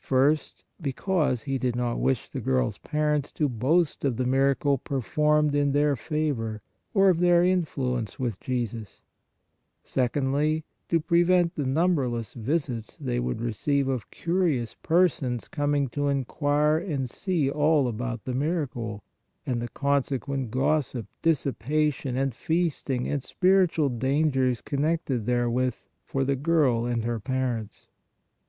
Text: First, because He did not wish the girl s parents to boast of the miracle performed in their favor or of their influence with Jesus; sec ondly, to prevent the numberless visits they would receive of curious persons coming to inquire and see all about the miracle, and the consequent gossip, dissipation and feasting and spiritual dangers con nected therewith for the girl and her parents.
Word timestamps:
First, 0.00 0.64
because 0.80 1.42
He 1.42 1.58
did 1.58 1.76
not 1.76 2.00
wish 2.00 2.28
the 2.28 2.40
girl 2.40 2.66
s 2.66 2.76
parents 2.78 3.30
to 3.30 3.48
boast 3.48 4.04
of 4.04 4.16
the 4.16 4.24
miracle 4.24 4.78
performed 4.78 5.54
in 5.54 5.70
their 5.70 5.94
favor 5.94 6.60
or 6.92 7.08
of 7.08 7.20
their 7.20 7.44
influence 7.44 8.18
with 8.18 8.40
Jesus; 8.40 9.02
sec 9.84 10.14
ondly, 10.14 10.64
to 10.88 10.98
prevent 10.98 11.54
the 11.54 11.64
numberless 11.64 12.32
visits 12.32 12.96
they 13.00 13.20
would 13.20 13.40
receive 13.40 13.86
of 13.86 14.10
curious 14.10 14.74
persons 14.74 15.46
coming 15.46 15.86
to 15.90 16.08
inquire 16.08 16.78
and 16.78 17.08
see 17.08 17.48
all 17.48 17.86
about 17.86 18.24
the 18.24 18.34
miracle, 18.34 19.04
and 19.46 19.62
the 19.62 19.68
consequent 19.68 20.50
gossip, 20.50 21.06
dissipation 21.22 22.16
and 22.16 22.34
feasting 22.34 23.06
and 23.06 23.22
spiritual 23.22 23.88
dangers 23.88 24.60
con 24.60 24.80
nected 24.80 25.26
therewith 25.26 25.76
for 26.04 26.24
the 26.24 26.34
girl 26.34 26.86
and 26.86 27.04
her 27.04 27.20
parents. 27.20 27.86